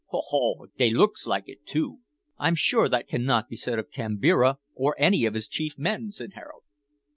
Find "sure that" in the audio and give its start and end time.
2.55-3.07